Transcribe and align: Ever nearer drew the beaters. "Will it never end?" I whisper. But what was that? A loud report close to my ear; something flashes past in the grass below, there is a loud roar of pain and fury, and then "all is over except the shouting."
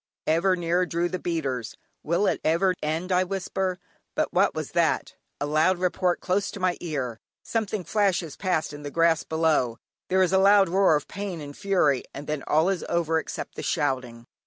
Ever 0.25 0.55
nearer 0.55 0.87
drew 0.87 1.09
the 1.09 1.19
beaters. 1.19 1.77
"Will 2.01 2.25
it 2.25 2.41
never 2.43 2.73
end?" 2.81 3.11
I 3.11 3.23
whisper. 3.23 3.77
But 4.15 4.33
what 4.33 4.55
was 4.55 4.71
that? 4.71 5.13
A 5.39 5.45
loud 5.45 5.77
report 5.77 6.21
close 6.21 6.49
to 6.49 6.59
my 6.59 6.75
ear; 6.79 7.19
something 7.43 7.83
flashes 7.83 8.35
past 8.35 8.73
in 8.73 8.81
the 8.81 8.89
grass 8.89 9.21
below, 9.23 9.77
there 10.09 10.23
is 10.23 10.33
a 10.33 10.39
loud 10.39 10.69
roar 10.69 10.95
of 10.95 11.07
pain 11.07 11.39
and 11.39 11.55
fury, 11.55 12.03
and 12.15 12.25
then 12.25 12.41
"all 12.47 12.67
is 12.69 12.83
over 12.89 13.19
except 13.19 13.53
the 13.53 13.61
shouting." 13.61 14.25